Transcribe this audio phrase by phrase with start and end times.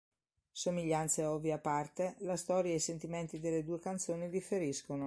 [0.51, 4.99] Somiglianze ovvie a parte, la storia e i sentimenti delle due canzoni differiscono.